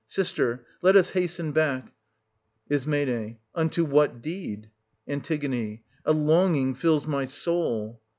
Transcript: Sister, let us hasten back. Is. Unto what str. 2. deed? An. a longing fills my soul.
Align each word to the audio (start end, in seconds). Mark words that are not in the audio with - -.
Sister, 0.07 0.65
let 0.81 0.95
us 0.95 1.11
hasten 1.11 1.51
back. 1.51 1.93
Is. 2.67 2.87
Unto 3.53 3.85
what 3.85 4.09
str. 4.09 4.15
2. 4.15 4.19
deed? 4.23 4.71
An. 5.05 5.21
a 6.05 6.11
longing 6.11 6.73
fills 6.73 7.05
my 7.05 7.27
soul. 7.27 8.01